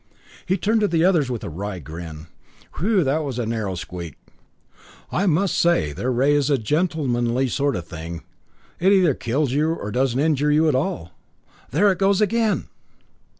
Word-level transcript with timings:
He 0.47 0.57
turned 0.57 0.81
to 0.81 0.87
the 0.87 1.05
others 1.05 1.29
with 1.29 1.43
a 1.43 1.49
wry 1.51 1.77
grin. 1.77 2.25
"Whew 2.79 3.03
that 3.03 3.19
was 3.23 3.37
a 3.37 3.45
narrow 3.45 3.75
squeak! 3.75 4.15
I 5.11 5.27
must 5.27 5.55
say 5.55 5.93
their 5.93 6.11
ray 6.11 6.33
is 6.33 6.49
a 6.49 6.57
gentlemenly 6.57 7.47
sort 7.47 7.75
of 7.75 7.85
thing. 7.85 8.23
It 8.79 8.91
either 8.91 9.13
kills 9.13 9.51
you, 9.51 9.75
or 9.75 9.91
doesn't 9.91 10.19
injure 10.19 10.49
you 10.51 10.67
at 10.67 10.73
all. 10.73 11.11
There 11.69 11.91
it 11.91 11.99
goes 11.99 12.19
again!" 12.19 12.67